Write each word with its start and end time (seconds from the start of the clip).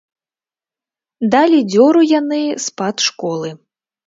Далі 1.35 1.59
дзёру 1.71 2.01
яны 2.19 2.41
з-пад 2.65 2.95
школы. 3.11 3.55